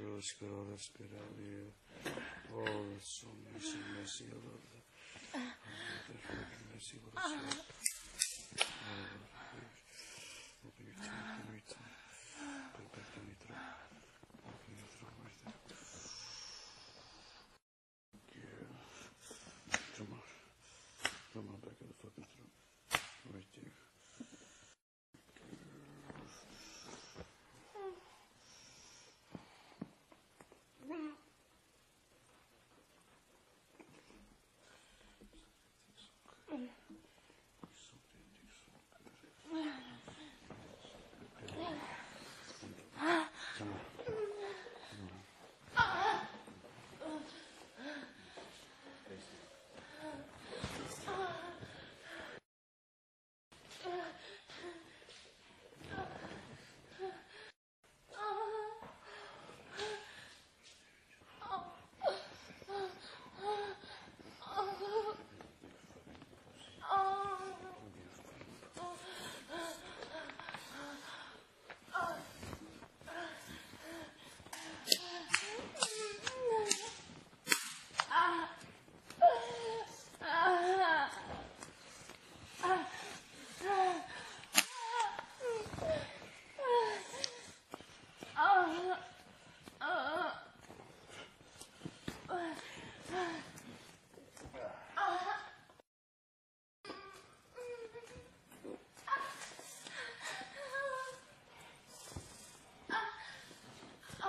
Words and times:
Good 0.00 0.06
girl, 0.06 0.14
let's 0.16 0.32
get 0.32 0.48
all 0.48 0.64
that 0.70 0.80
spit 0.80 1.12
out 1.12 1.36
here. 1.36 1.76
Oh, 2.56 2.64
that's 2.64 3.20
so 3.20 3.26
messy, 3.52 3.76
messy. 4.00 4.24
I 4.32 4.34
love 4.40 4.64
that. 4.72 4.84
I 5.34 5.38
love 5.38 5.52
that 6.08 6.20
fucking 6.24 6.66
messy 6.72 6.96
little 7.04 7.20
stuff. 7.20 7.79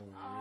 Oh. 0.10 0.41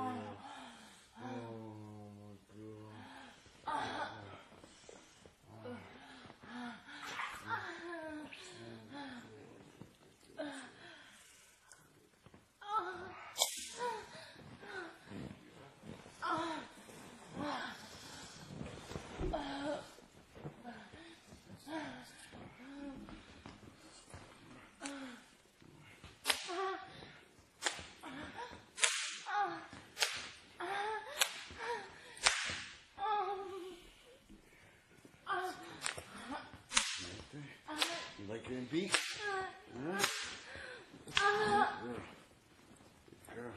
Getting 38.61 38.81
beat? 38.81 38.99
Good 39.85 40.01
girl. 43.35 43.55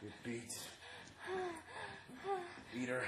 Good 0.00 0.12
beat. 0.24 0.58
Beat 2.72 2.88
her. 2.88 3.02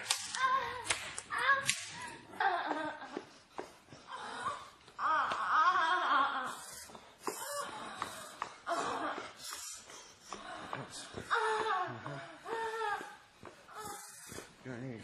Go 14.65 14.73
in 14.73 14.83
here, 14.85 15.01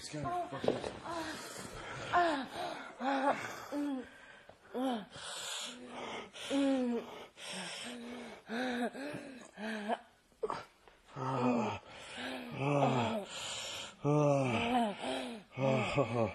gotta. 15.97 16.31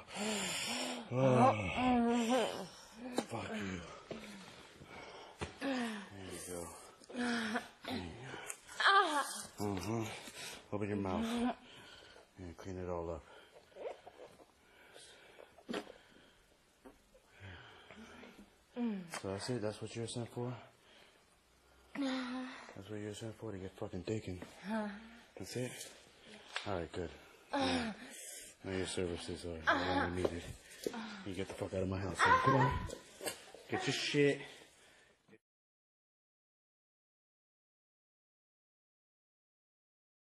Fuck 3.27 3.49
you. 3.55 3.81
There 5.61 5.69
you 6.31 6.39
go. 6.49 6.61
Mm-hmm. 9.59 10.03
Open 10.73 10.87
your 10.87 10.97
mouth. 10.97 11.25
And 12.37 12.57
clean 12.57 12.77
it 12.77 12.89
all 12.89 13.09
up. 13.11 13.23
So 19.21 19.29
that's 19.29 19.49
it? 19.49 19.61
That's 19.61 19.81
what 19.81 19.95
you're 19.95 20.07
sent 20.07 20.29
for? 20.29 20.53
That's 21.95 22.89
what 22.89 22.99
you're 22.99 23.15
sent 23.15 23.35
for? 23.39 23.51
To 23.51 23.57
get 23.57 23.71
fucking 23.75 24.03
taken? 24.03 24.39
That's 25.37 25.55
it? 25.55 25.71
Alright, 26.67 26.91
good. 26.91 27.09
Yeah. 27.53 27.93
Your 28.75 28.85
services 28.85 29.45
are, 29.45 29.73
are 29.73 30.09
needed. 30.09 30.43
You 31.25 31.33
get 31.33 31.47
the 31.47 31.53
fuck 31.53 31.73
out 31.73 31.83
of 31.83 31.89
my 31.89 31.99
house. 31.99 32.17
Come 32.17 32.55
on. 32.55 32.71
Get 33.69 33.87
your 33.87 33.93
shit. 33.93 34.39